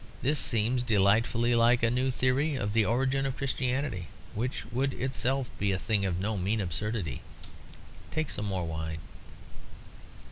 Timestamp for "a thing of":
5.71-6.19